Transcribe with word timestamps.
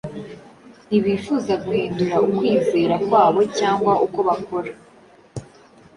Ntibifuza 0.87 1.53
guhindura 1.63 2.15
ukwizera 2.25 2.95
kwabo 3.05 3.41
cyangwa 3.57 3.93
uko 4.05 4.19
bakora, 4.27 4.69